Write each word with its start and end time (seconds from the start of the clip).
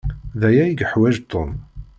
D 0.39 0.41
aya 0.49 0.63
i 0.67 0.71
yeḥwaj 0.79 1.15
Tom. 1.31 1.51